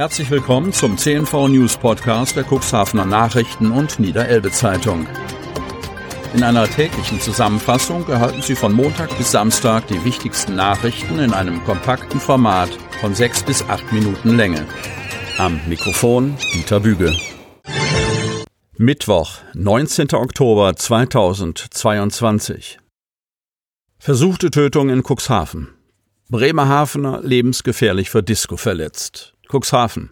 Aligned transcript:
Herzlich 0.00 0.30
willkommen 0.30 0.72
zum 0.72 0.96
CNV 0.96 1.48
News 1.48 1.76
Podcast 1.76 2.34
der 2.34 2.46
Cuxhavener 2.50 3.04
Nachrichten 3.04 3.70
und 3.70 4.00
Niederelbe 4.00 4.50
Zeitung. 4.50 5.06
In 6.32 6.42
einer 6.42 6.66
täglichen 6.66 7.20
Zusammenfassung 7.20 8.08
erhalten 8.08 8.40
Sie 8.40 8.54
von 8.54 8.72
Montag 8.72 9.14
bis 9.18 9.30
Samstag 9.30 9.88
die 9.88 10.02
wichtigsten 10.02 10.56
Nachrichten 10.56 11.18
in 11.18 11.34
einem 11.34 11.62
kompakten 11.64 12.18
Format 12.18 12.70
von 13.02 13.14
sechs 13.14 13.42
bis 13.42 13.62
acht 13.64 13.92
Minuten 13.92 14.38
Länge. 14.38 14.66
Am 15.36 15.60
Mikrofon 15.68 16.34
Dieter 16.54 16.80
Büge. 16.80 17.14
Mittwoch, 18.78 19.32
19. 19.52 20.14
Oktober 20.14 20.76
2022. 20.76 22.78
Versuchte 23.98 24.50
Tötung 24.50 24.88
in 24.88 25.02
Cuxhaven. 25.02 25.68
Bremerhavener 26.30 27.20
lebensgefährlich 27.22 28.08
für 28.08 28.22
Disco 28.22 28.56
verletzt. 28.56 29.34
Cuxhaven. 29.50 30.10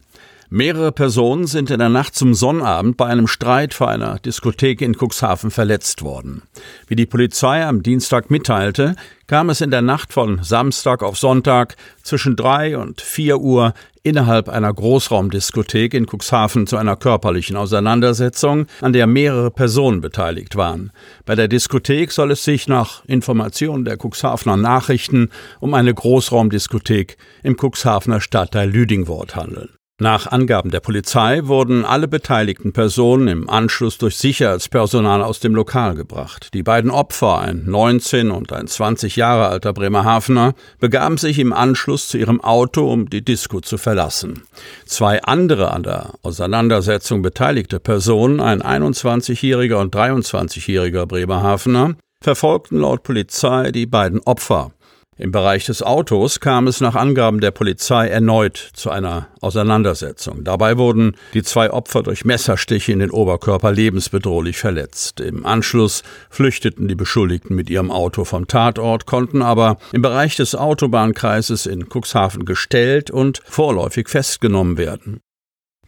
Mehrere 0.50 0.92
Personen 0.92 1.46
sind 1.46 1.70
in 1.70 1.78
der 1.78 1.90
Nacht 1.90 2.14
zum 2.14 2.32
Sonnabend 2.32 2.96
bei 2.96 3.04
einem 3.04 3.26
Streit 3.26 3.74
vor 3.74 3.88
einer 3.88 4.18
Diskothek 4.18 4.80
in 4.80 4.96
Cuxhaven 4.96 5.50
verletzt 5.50 6.00
worden. 6.00 6.42
Wie 6.86 6.96
die 6.96 7.04
Polizei 7.04 7.66
am 7.66 7.82
Dienstag 7.82 8.30
mitteilte, 8.30 8.96
kam 9.26 9.50
es 9.50 9.60
in 9.60 9.70
der 9.70 9.82
Nacht 9.82 10.14
von 10.14 10.42
Samstag 10.42 11.02
auf 11.02 11.18
Sonntag 11.18 11.76
zwischen 12.02 12.34
drei 12.34 12.78
und 12.78 13.02
vier 13.02 13.40
Uhr 13.40 13.74
innerhalb 14.02 14.48
einer 14.48 14.72
Großraumdiskothek 14.72 15.92
in 15.92 16.06
Cuxhaven 16.06 16.66
zu 16.66 16.78
einer 16.78 16.96
körperlichen 16.96 17.56
Auseinandersetzung, 17.56 18.68
an 18.80 18.94
der 18.94 19.06
mehrere 19.06 19.50
Personen 19.50 20.00
beteiligt 20.00 20.56
waren. 20.56 20.92
Bei 21.26 21.34
der 21.34 21.48
Diskothek 21.48 22.10
soll 22.10 22.30
es 22.30 22.42
sich 22.42 22.68
nach 22.68 23.04
Informationen 23.04 23.84
der 23.84 23.98
Cuxhavener 24.02 24.56
Nachrichten 24.56 25.28
um 25.60 25.74
eine 25.74 25.92
Großraumdiskothek 25.92 27.18
im 27.42 27.58
Cuxhavener 27.60 28.22
Stadtteil 28.22 28.70
Lüdingwort 28.70 29.36
handeln. 29.36 29.77
Nach 30.00 30.28
Angaben 30.28 30.70
der 30.70 30.78
Polizei 30.78 31.40
wurden 31.42 31.84
alle 31.84 32.06
beteiligten 32.06 32.72
Personen 32.72 33.26
im 33.26 33.50
Anschluss 33.50 33.98
durch 33.98 34.16
Sicherheitspersonal 34.16 35.24
aus 35.24 35.40
dem 35.40 35.56
Lokal 35.56 35.96
gebracht. 35.96 36.54
Die 36.54 36.62
beiden 36.62 36.92
Opfer, 36.92 37.40
ein 37.40 37.64
19 37.66 38.30
und 38.30 38.52
ein 38.52 38.68
20 38.68 39.16
Jahre 39.16 39.48
alter 39.48 39.72
Bremerhavener, 39.72 40.54
begaben 40.78 41.16
sich 41.16 41.40
im 41.40 41.52
Anschluss 41.52 42.06
zu 42.06 42.16
ihrem 42.16 42.40
Auto, 42.40 42.88
um 42.88 43.10
die 43.10 43.24
Disco 43.24 43.60
zu 43.60 43.76
verlassen. 43.76 44.44
Zwei 44.86 45.20
andere 45.24 45.72
an 45.72 45.82
der 45.82 46.12
Auseinandersetzung 46.22 47.20
beteiligte 47.20 47.80
Personen, 47.80 48.38
ein 48.38 48.62
21-jähriger 48.62 49.80
und 49.80 49.92
23-jähriger 49.92 51.06
Bremerhavener, 51.06 51.96
verfolgten 52.22 52.78
laut 52.78 53.02
Polizei 53.02 53.72
die 53.72 53.86
beiden 53.86 54.20
Opfer. 54.20 54.70
Im 55.20 55.32
Bereich 55.32 55.66
des 55.66 55.82
Autos 55.82 56.38
kam 56.38 56.68
es 56.68 56.80
nach 56.80 56.94
Angaben 56.94 57.40
der 57.40 57.50
Polizei 57.50 58.06
erneut 58.06 58.56
zu 58.56 58.88
einer 58.88 59.26
Auseinandersetzung. 59.40 60.44
Dabei 60.44 60.78
wurden 60.78 61.16
die 61.34 61.42
zwei 61.42 61.72
Opfer 61.72 62.04
durch 62.04 62.24
Messerstiche 62.24 62.92
in 62.92 63.00
den 63.00 63.10
Oberkörper 63.10 63.72
lebensbedrohlich 63.72 64.58
verletzt. 64.58 65.18
Im 65.18 65.44
Anschluss 65.44 66.04
flüchteten 66.30 66.86
die 66.86 66.94
Beschuldigten 66.94 67.56
mit 67.56 67.68
ihrem 67.68 67.90
Auto 67.90 68.22
vom 68.22 68.46
Tatort, 68.46 69.06
konnten 69.06 69.42
aber 69.42 69.78
im 69.92 70.02
Bereich 70.02 70.36
des 70.36 70.54
Autobahnkreises 70.54 71.66
in 71.66 71.88
Cuxhaven 71.88 72.44
gestellt 72.44 73.10
und 73.10 73.42
vorläufig 73.44 74.08
festgenommen 74.08 74.78
werden. 74.78 75.18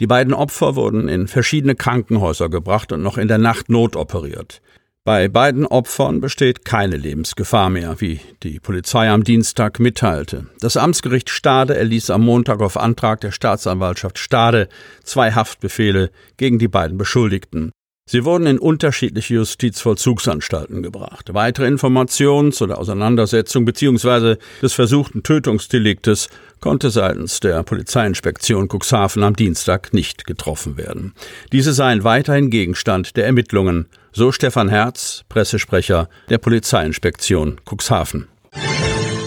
Die 0.01 0.09
beiden 0.09 0.35
Opfer 0.35 0.75
wurden 0.75 1.09
in 1.09 1.29
verschiedene 1.29 1.77
Krankenhäuser 1.77 2.49
gebracht 2.49 2.91
und 2.91 3.03
noch 3.03 3.17
in 3.17 3.29
der 3.29 3.39
Nacht 3.39 3.69
notoperiert. 3.69 4.61
Bei 5.07 5.29
beiden 5.29 5.67
Opfern 5.67 6.21
besteht 6.21 6.67
keine 6.67 6.99
Lebensgefahr 6.99 7.71
mehr, 7.71 8.03
wie 8.03 8.21
die 8.43 8.61
Polizei 8.61 9.09
am 9.09 9.25
Dienstag 9.25 9.81
mitteilte. 9.81 10.49
Das 10.61 10.77
Amtsgericht 10.77 11.31
Stade 11.31 11.75
erließ 11.75 12.11
am 12.11 12.23
Montag 12.23 12.61
auf 12.61 12.77
Antrag 12.77 13.23
der 13.23 13.33
Staatsanwaltschaft 13.33 14.19
Stade 14.19 14.69
zwei 15.03 15.33
Haftbefehle 15.33 16.11
gegen 16.37 16.59
die 16.59 16.69
beiden 16.69 16.99
Beschuldigten. 16.99 17.73
Sie 18.13 18.25
wurden 18.25 18.49
in 18.49 18.59
unterschiedliche 18.59 19.35
Justizvollzugsanstalten 19.35 20.83
gebracht. 20.83 21.33
Weitere 21.33 21.69
Informationen 21.69 22.51
zu 22.51 22.67
der 22.67 22.79
Auseinandersetzung 22.79 23.65
bzw. 23.65 24.35
des 24.61 24.73
versuchten 24.73 25.23
Tötungsdeliktes 25.23 26.29
konnte 26.59 26.91
seitens 26.91 27.39
der 27.39 27.63
Polizeiinspektion 27.63 28.67
Cuxhaven 28.69 29.23
am 29.23 29.37
Dienstag 29.37 29.95
nicht 29.95 30.27
getroffen 30.27 30.77
werden. 30.77 31.15
Diese 31.53 31.73
seien 31.73 32.03
weiterhin 32.03 32.51
Gegenstand 32.51 33.17
der 33.17 33.27
Ermittlungen, 33.27 33.87
so 34.11 34.33
Stefan 34.33 34.69
Herz, 34.69 35.23
Pressesprecher 35.29 36.09
der 36.31 36.39
Polizeiinspektion 36.39 37.61
Cuxhaven. 37.65 38.27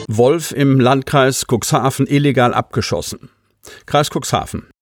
Wolf 0.10 0.52
im 0.52 0.82
Landkreis 0.82 1.46
Cuxhaven 1.50 2.06
illegal 2.06 2.54
abgeschossen. 2.54 3.30
Kreis 3.86 4.10
Cuxhaven. 4.10 4.73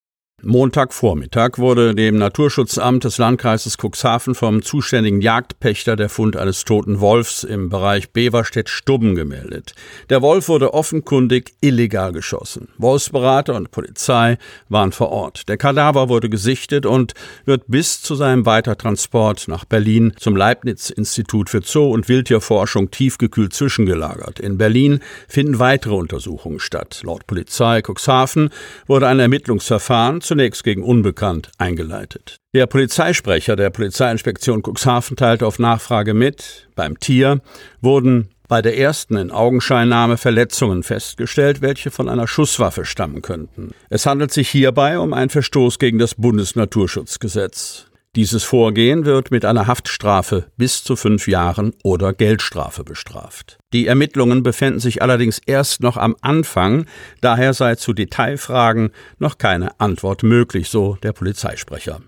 Montagvormittag 0.43 1.59
wurde 1.59 1.93
dem 1.93 2.17
Naturschutzamt 2.17 3.03
des 3.03 3.19
Landkreises 3.19 3.77
Cuxhaven 3.77 4.33
vom 4.33 4.63
zuständigen 4.63 5.21
Jagdpächter 5.21 5.95
der 5.95 6.09
Fund 6.09 6.35
eines 6.35 6.65
toten 6.65 6.99
Wolfs 6.99 7.43
im 7.43 7.69
Bereich 7.69 8.09
Beverstedt-Stubben 8.09 9.13
gemeldet. 9.13 9.75
Der 10.09 10.23
Wolf 10.23 10.47
wurde 10.47 10.73
offenkundig 10.73 11.53
illegal 11.61 12.11
geschossen. 12.11 12.69
Wolfsberater 12.79 13.53
und 13.53 13.69
Polizei 13.69 14.39
waren 14.67 14.91
vor 14.91 15.11
Ort. 15.11 15.47
Der 15.47 15.57
Kadaver 15.57 16.09
wurde 16.09 16.27
gesichtet 16.27 16.87
und 16.87 17.13
wird 17.45 17.65
bis 17.67 18.01
zu 18.01 18.15
seinem 18.15 18.47
Weitertransport 18.47 19.47
nach 19.47 19.65
Berlin 19.65 20.13
zum 20.17 20.35
Leibniz-Institut 20.35 21.51
für 21.51 21.61
Zoo- 21.61 21.91
und 21.91 22.09
Wildtierforschung 22.09 22.89
tiefgekühlt 22.89 23.53
zwischengelagert. 23.53 24.39
In 24.39 24.57
Berlin 24.57 25.01
finden 25.27 25.59
weitere 25.59 25.93
Untersuchungen 25.93 26.59
statt. 26.59 27.01
Laut 27.05 27.27
Polizei 27.27 27.83
Cuxhaven 27.83 28.49
wurde 28.87 29.07
ein 29.07 29.19
Ermittlungsverfahren 29.19 30.21
zunächst 30.31 30.63
gegen 30.63 30.81
Unbekannt 30.81 31.51
eingeleitet. 31.57 32.37
Der 32.55 32.65
Polizeisprecher 32.65 33.57
der 33.57 33.69
Polizeiinspektion 33.69 34.63
Cuxhaven 34.63 35.17
teilte 35.17 35.45
auf 35.45 35.59
Nachfrage 35.59 36.13
mit, 36.13 36.69
beim 36.73 36.97
Tier 37.01 37.41
wurden 37.81 38.29
bei 38.47 38.61
der 38.61 38.77
ersten 38.77 39.17
in 39.17 39.29
Augenscheinnahme 39.29 40.15
Verletzungen 40.15 40.83
festgestellt, 40.83 41.61
welche 41.61 41.91
von 41.91 42.07
einer 42.07 42.29
Schusswaffe 42.29 42.85
stammen 42.85 43.21
könnten. 43.21 43.71
Es 43.89 44.05
handelt 44.05 44.31
sich 44.31 44.47
hierbei 44.49 44.99
um 44.99 45.11
einen 45.11 45.29
Verstoß 45.29 45.79
gegen 45.79 45.99
das 45.99 46.15
Bundesnaturschutzgesetz. 46.15 47.90
Dieses 48.17 48.43
Vorgehen 48.43 49.05
wird 49.05 49.31
mit 49.31 49.45
einer 49.45 49.67
Haftstrafe 49.67 50.51
bis 50.57 50.83
zu 50.83 50.97
fünf 50.97 51.29
Jahren 51.29 51.73
oder 51.81 52.11
Geldstrafe 52.11 52.83
bestraft. 52.83 53.57
Die 53.71 53.87
Ermittlungen 53.87 54.43
befinden 54.43 54.81
sich 54.81 55.01
allerdings 55.01 55.39
erst 55.45 55.81
noch 55.81 55.95
am 55.95 56.17
Anfang, 56.19 56.87
daher 57.21 57.53
sei 57.53 57.75
zu 57.75 57.93
Detailfragen 57.93 58.91
noch 59.17 59.37
keine 59.37 59.79
Antwort 59.79 60.23
möglich, 60.23 60.67
so 60.67 60.97
der 61.01 61.13
Polizeisprecher. 61.13 62.01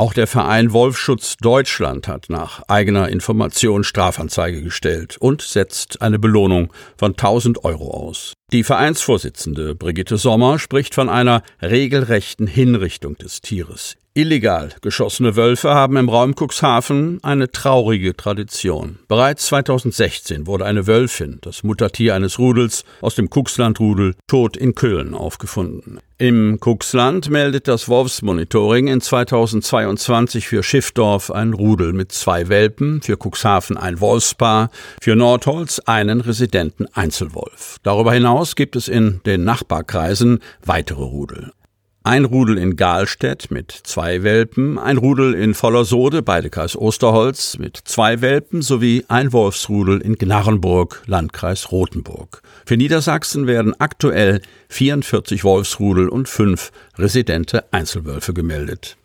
Auch 0.00 0.14
der 0.14 0.28
Verein 0.28 0.72
Wolfschutz 0.72 1.36
Deutschland 1.36 2.06
hat 2.06 2.30
nach 2.30 2.62
eigener 2.68 3.08
Information 3.08 3.82
Strafanzeige 3.82 4.62
gestellt 4.62 5.16
und 5.18 5.42
setzt 5.42 6.00
eine 6.00 6.20
Belohnung 6.20 6.72
von 6.96 7.10
1000 7.10 7.64
Euro 7.64 7.90
aus. 7.90 8.34
Die 8.52 8.62
Vereinsvorsitzende 8.62 9.74
Brigitte 9.74 10.16
Sommer 10.16 10.60
spricht 10.60 10.94
von 10.94 11.08
einer 11.08 11.42
regelrechten 11.60 12.46
Hinrichtung 12.46 13.18
des 13.18 13.40
Tieres. 13.40 13.96
Illegal 14.12 14.70
geschossene 14.82 15.36
Wölfe 15.36 15.70
haben 15.70 15.96
im 15.96 16.08
Raum 16.08 16.34
Cuxhaven 16.34 17.20
eine 17.22 17.52
traurige 17.52 18.16
Tradition. 18.16 18.98
Bereits 19.06 19.46
2016 19.46 20.48
wurde 20.48 20.64
eine 20.64 20.88
Wölfin, 20.88 21.38
das 21.42 21.62
Muttertier 21.62 22.16
eines 22.16 22.40
Rudels, 22.40 22.84
aus 23.02 23.14
dem 23.14 23.30
Cuxlandrudel 23.30 24.16
tot 24.26 24.56
in 24.56 24.74
Köln 24.74 25.14
aufgefunden. 25.14 26.00
Im 26.18 26.58
Cuxland 26.58 27.30
meldet 27.30 27.68
das 27.68 27.88
Wolfsmonitoring 27.88 28.88
in 28.88 29.00
2022 29.00 30.48
für 30.48 30.64
Schiffdorf 30.64 31.30
ein 31.30 31.52
Rudel 31.52 31.92
mit 31.92 32.10
zwei 32.10 32.48
Welpen, 32.48 33.02
für 33.02 33.16
Cuxhaven 33.16 33.76
ein 33.76 34.00
Wolfspaar, 34.00 34.70
für 35.00 35.14
Nordholz 35.14 35.78
einen 35.86 36.20
residenten 36.20 36.86
Einzelwolf. 36.94 37.76
Darüber 37.84 38.12
hinaus 38.12 38.56
gibt 38.56 38.74
es 38.74 38.88
in 38.88 39.20
den 39.24 39.44
Nachbarkreisen 39.44 40.40
weitere 40.64 41.04
Rudel. 41.04 41.52
Ein 42.02 42.24
Rudel 42.24 42.56
in 42.56 42.76
Galstedt 42.76 43.50
mit 43.50 43.72
zwei 43.72 44.22
Welpen, 44.22 44.78
ein 44.78 44.96
Rudel 44.96 45.34
in 45.34 45.52
Vollersode, 45.52 46.22
beide 46.22 46.48
Kreis 46.48 46.74
Osterholz, 46.74 47.58
mit 47.58 47.76
zwei 47.76 48.22
Welpen 48.22 48.62
sowie 48.62 49.04
ein 49.08 49.34
Wolfsrudel 49.34 50.00
in 50.00 50.14
Gnarrenburg, 50.14 51.02
Landkreis 51.04 51.70
Rothenburg. 51.70 52.40
Für 52.64 52.78
Niedersachsen 52.78 53.46
werden 53.46 53.78
aktuell 53.78 54.40
44 54.70 55.44
Wolfsrudel 55.44 56.08
und 56.08 56.26
fünf 56.26 56.72
residente 56.96 57.70
Einzelwölfe 57.70 58.32
gemeldet. 58.32 58.96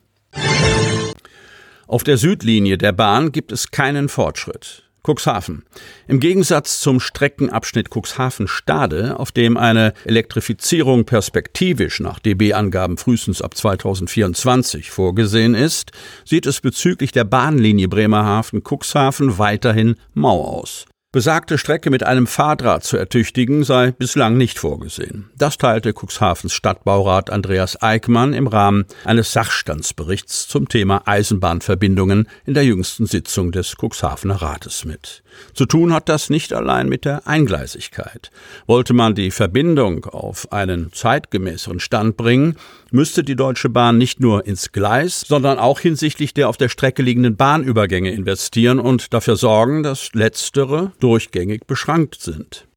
Auf 1.87 2.05
der 2.05 2.15
Südlinie 2.15 2.77
der 2.77 2.93
Bahn 2.93 3.33
gibt 3.33 3.51
es 3.51 3.71
keinen 3.71 4.07
Fortschritt. 4.07 4.84
Cuxhaven. 5.05 5.63
Im 6.07 6.19
Gegensatz 6.19 6.79
zum 6.79 6.99
Streckenabschnitt 6.99 7.89
Cuxhaven-Stade, 7.89 9.19
auf 9.19 9.31
dem 9.31 9.57
eine 9.57 9.93
Elektrifizierung 10.05 11.05
perspektivisch 11.05 11.99
nach 11.99 12.19
DB-Angaben 12.19 12.97
frühestens 12.97 13.41
ab 13.41 13.55
2024 13.55 14.89
vorgesehen 14.89 15.53
ist, 15.53 15.91
sieht 16.25 16.45
es 16.45 16.61
bezüglich 16.61 17.11
der 17.11 17.25
Bahnlinie 17.25 17.87
Bremerhaven-Cuxhaven 17.87 19.37
weiterhin 19.37 19.95
mau 20.13 20.43
aus. 20.43 20.85
Besagte 21.15 21.57
Strecke 21.57 21.91
mit 21.91 22.03
einem 22.03 22.27
Fahrdraht 22.27 22.83
zu 22.83 22.97
ertüchtigen 22.97 23.63
sei 23.63 23.91
bislang 23.91 24.35
nicht 24.35 24.59
vorgesehen. 24.59 25.29
Das 25.37 25.57
teilte 25.57 25.93
Cuxhavens 25.93 26.51
Stadtbaurat 26.51 27.29
Andreas 27.29 27.81
Eickmann 27.81 28.33
im 28.33 28.47
Rahmen 28.47 28.83
eines 29.05 29.31
Sachstandsberichts 29.31 30.49
zum 30.49 30.67
Thema 30.67 31.03
Eisenbahnverbindungen 31.05 32.27
in 32.45 32.53
der 32.53 32.65
jüngsten 32.65 33.05
Sitzung 33.05 33.53
des 33.53 33.77
Cuxhavener 33.81 34.41
Rates 34.41 34.83
mit. 34.83 35.23
Zu 35.53 35.65
tun 35.65 35.93
hat 35.93 36.09
das 36.09 36.29
nicht 36.29 36.51
allein 36.51 36.89
mit 36.89 37.05
der 37.05 37.25
Eingleisigkeit. 37.25 38.29
Wollte 38.67 38.93
man 38.93 39.15
die 39.15 39.31
Verbindung 39.31 40.03
auf 40.03 40.51
einen 40.51 40.91
zeitgemäßeren 40.91 41.79
Stand 41.79 42.17
bringen, 42.17 42.57
müsste 42.91 43.23
die 43.23 43.35
Deutsche 43.35 43.69
Bahn 43.69 43.97
nicht 43.97 44.19
nur 44.19 44.45
ins 44.45 44.71
Gleis, 44.71 45.21
sondern 45.21 45.59
auch 45.59 45.79
hinsichtlich 45.79 46.33
der 46.33 46.49
auf 46.49 46.57
der 46.57 46.69
Strecke 46.69 47.01
liegenden 47.01 47.35
Bahnübergänge 47.35 48.11
investieren 48.11 48.79
und 48.79 49.13
dafür 49.13 49.35
sorgen, 49.35 49.83
dass 49.83 50.13
letztere 50.13 50.91
durchgängig 50.99 51.65
beschrankt 51.67 52.21
sind. 52.21 52.67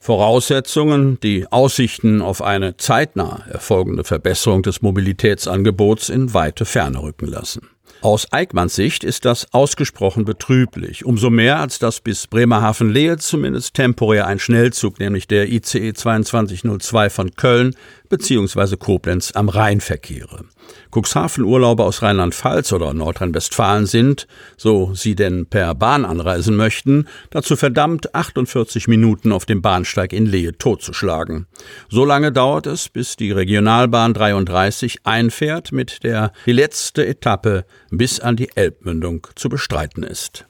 Voraussetzungen, 0.00 1.18
die 1.20 1.50
Aussichten 1.50 2.22
auf 2.22 2.40
eine 2.40 2.76
zeitnah 2.76 3.44
erfolgende 3.50 4.04
Verbesserung 4.04 4.62
des 4.62 4.82
Mobilitätsangebots 4.82 6.10
in 6.10 6.32
weite 6.32 6.64
Ferne 6.64 7.02
rücken 7.02 7.26
lassen. 7.26 7.68
Aus 8.02 8.30
Eickmanns 8.30 8.76
Sicht 8.76 9.04
ist 9.04 9.24
das 9.24 9.52
ausgesprochen 9.52 10.24
betrüblich, 10.24 11.04
umso 11.04 11.30
mehr 11.30 11.58
als 11.58 11.78
dass 11.78 12.00
bis 12.00 12.26
Bremerhaven-Lehe 12.26 13.16
zumindest 13.16 13.74
temporär 13.74 14.26
ein 14.26 14.38
Schnellzug, 14.38 15.00
nämlich 15.00 15.26
der 15.26 15.50
ICE 15.50 15.92
2202 15.92 17.10
von 17.10 17.34
Köln 17.34 17.74
bzw. 18.08 18.76
Koblenz 18.76 19.32
am 19.34 19.48
Rhein 19.48 19.80
verkehre. 19.80 20.44
Cuxhaven-Urlauber 20.92 21.84
aus 21.84 22.02
Rheinland-Pfalz 22.02 22.72
oder 22.72 22.94
Nordrhein-Westfalen 22.94 23.86
sind, 23.86 24.26
so 24.56 24.94
sie 24.94 25.14
denn 25.14 25.46
per 25.46 25.74
Bahn 25.74 26.04
anreisen 26.04 26.56
möchten, 26.56 27.06
dazu 27.30 27.56
verdammt, 27.56 28.14
48 28.14 28.88
Minuten 28.88 29.32
auf 29.32 29.46
dem 29.46 29.62
Bahnsteig 29.62 30.12
in 30.12 30.26
Lehe 30.26 30.56
totzuschlagen. 30.56 31.46
So 31.88 32.04
lange 32.04 32.32
dauert 32.32 32.66
es, 32.66 32.88
bis 32.88 33.16
die 33.16 33.32
Regionalbahn 33.32 34.14
33 34.14 35.00
einfährt, 35.04 35.72
mit 35.72 36.04
der 36.04 36.32
die 36.46 36.52
letzte 36.52 37.06
Etappe 37.06 37.64
bis 37.90 38.20
an 38.20 38.36
die 38.36 38.50
Elbmündung 38.56 39.26
zu 39.34 39.48
bestreiten 39.48 40.02
ist. 40.02 40.46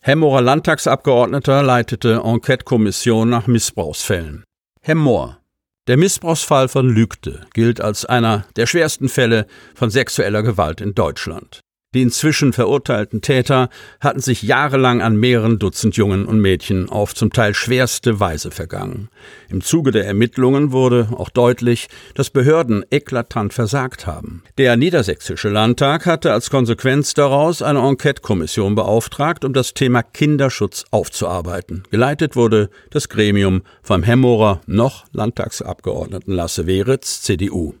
Hemmorer 0.00 0.40
Landtagsabgeordneter 0.40 1.62
leitete 1.62 2.22
Enquete-Kommission 2.24 3.28
nach 3.28 3.46
Missbrauchsfällen. 3.46 4.44
Hemmoor, 4.80 5.38
der 5.86 5.96
Missbrauchsfall 5.96 6.68
von 6.68 6.88
Lügde 6.88 7.46
gilt 7.52 7.80
als 7.80 8.04
einer 8.04 8.46
der 8.56 8.66
schwersten 8.66 9.08
Fälle 9.08 9.46
von 9.74 9.90
sexueller 9.90 10.42
Gewalt 10.42 10.80
in 10.80 10.94
Deutschland. 10.94 11.60
Die 11.92 12.02
inzwischen 12.02 12.52
verurteilten 12.52 13.20
Täter 13.20 13.68
hatten 13.98 14.20
sich 14.20 14.42
jahrelang 14.42 15.02
an 15.02 15.16
mehreren 15.16 15.58
Dutzend 15.58 15.96
Jungen 15.96 16.24
und 16.24 16.38
Mädchen 16.38 16.88
auf 16.88 17.16
zum 17.16 17.32
Teil 17.32 17.52
schwerste 17.52 18.20
Weise 18.20 18.52
vergangen. 18.52 19.08
Im 19.48 19.60
Zuge 19.60 19.90
der 19.90 20.06
Ermittlungen 20.06 20.70
wurde 20.70 21.08
auch 21.16 21.30
deutlich, 21.30 21.88
dass 22.14 22.30
Behörden 22.30 22.84
eklatant 22.90 23.52
versagt 23.52 24.06
haben. 24.06 24.44
Der 24.56 24.76
Niedersächsische 24.76 25.48
Landtag 25.48 26.06
hatte 26.06 26.32
als 26.32 26.48
Konsequenz 26.48 27.14
daraus 27.14 27.60
eine 27.60 27.80
Enquete-Kommission 27.80 28.76
beauftragt, 28.76 29.44
um 29.44 29.52
das 29.52 29.74
Thema 29.74 30.04
Kinderschutz 30.04 30.84
aufzuarbeiten. 30.92 31.82
Geleitet 31.90 32.36
wurde 32.36 32.70
das 32.90 33.08
Gremium 33.08 33.62
vom 33.82 34.04
Hemmorer 34.04 34.60
noch 34.66 35.06
Landtagsabgeordneten 35.10 36.32
Lasse 36.34 36.68
Weritz, 36.68 37.22
CDU. 37.22 37.74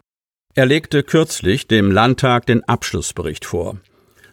Er 0.56 0.66
legte 0.66 1.04
kürzlich 1.04 1.68
dem 1.68 1.92
Landtag 1.92 2.46
den 2.46 2.64
Abschlussbericht 2.64 3.44
vor. 3.44 3.78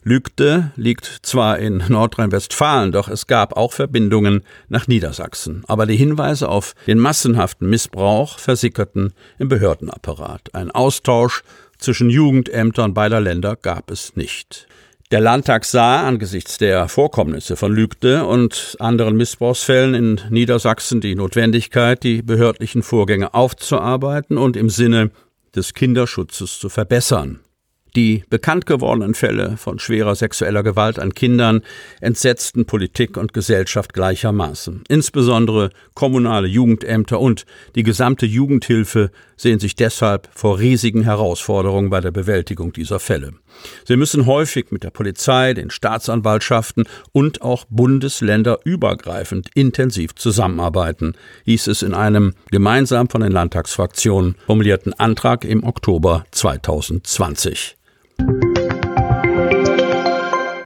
Lügde 0.07 0.71
liegt 0.77 1.19
zwar 1.23 1.59
in 1.59 1.83
Nordrhein-Westfalen, 1.89 2.93
doch 2.93 3.09
es 3.09 3.27
gab 3.27 3.57
auch 3.57 3.73
Verbindungen 3.73 4.43
nach 4.69 4.87
Niedersachsen. 4.87 5.63
Aber 5.67 5.85
die 5.85 5.97
Hinweise 5.97 6.47
auf 6.47 6.75
den 6.87 6.97
massenhaften 6.97 7.69
Missbrauch 7.69 8.39
versickerten 8.39 9.13
im 9.37 9.49
Behördenapparat. 9.49 10.55
Ein 10.55 10.71
Austausch 10.71 11.43
zwischen 11.77 12.09
Jugendämtern 12.09 12.93
beider 12.93 13.19
Länder 13.19 13.57
gab 13.57 13.91
es 13.91 14.15
nicht. 14.15 14.67
Der 15.11 15.19
Landtag 15.19 15.65
sah 15.65 16.07
angesichts 16.07 16.57
der 16.57 16.87
Vorkommnisse 16.87 17.57
von 17.57 17.73
Lügde 17.73 18.25
und 18.25 18.77
anderen 18.79 19.17
Missbrauchsfällen 19.17 19.93
in 19.93 20.21
Niedersachsen 20.29 21.01
die 21.01 21.15
Notwendigkeit, 21.15 22.01
die 22.03 22.21
behördlichen 22.21 22.81
Vorgänge 22.81 23.33
aufzuarbeiten 23.33 24.37
und 24.37 24.55
im 24.55 24.69
Sinne 24.69 25.11
des 25.53 25.73
Kinderschutzes 25.73 26.59
zu 26.59 26.69
verbessern. 26.69 27.41
Die 27.97 28.23
bekannt 28.29 28.67
gewordenen 28.67 29.15
Fälle 29.15 29.57
von 29.57 29.79
schwerer 29.79 30.13
sexueller 30.13 30.61
Gewalt 30.61 30.99
an 30.99 31.15
Kindern 31.15 31.61
entsetzten 31.99 32.67
Politik 32.67 33.17
und 33.17 33.33
Gesellschaft 33.33 33.91
gleichermaßen. 33.95 34.83
Insbesondere 34.87 35.71
kommunale 35.95 36.47
Jugendämter 36.47 37.19
und 37.19 37.47
die 37.73 37.81
gesamte 37.81 38.27
Jugendhilfe 38.27 39.09
sehen 39.35 39.57
sich 39.57 39.75
deshalb 39.75 40.29
vor 40.35 40.59
riesigen 40.59 41.05
Herausforderungen 41.05 41.89
bei 41.89 41.99
der 41.99 42.11
Bewältigung 42.11 42.71
dieser 42.71 42.99
Fälle. 42.99 43.33
Sie 43.85 43.95
müssen 43.95 44.27
häufig 44.27 44.71
mit 44.71 44.83
der 44.83 44.91
Polizei, 44.91 45.55
den 45.55 45.71
Staatsanwaltschaften 45.71 46.83
und 47.13 47.41
auch 47.41 47.65
bundesländerübergreifend 47.67 49.49
intensiv 49.55 50.13
zusammenarbeiten, 50.13 51.15
hieß 51.45 51.65
es 51.65 51.81
in 51.81 51.95
einem 51.95 52.35
gemeinsam 52.51 53.09
von 53.09 53.21
den 53.21 53.31
Landtagsfraktionen 53.31 54.35
formulierten 54.45 54.93
Antrag 54.93 55.45
im 55.45 55.63
Oktober 55.63 56.25
2020. 56.29 57.77